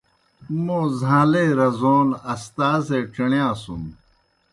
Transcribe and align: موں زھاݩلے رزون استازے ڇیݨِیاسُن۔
موں 0.63 0.85
زھاݩلے 0.99 1.45
رزون 1.59 2.07
استازے 2.33 2.99
ڇیݨِیاسُن۔ 3.13 3.83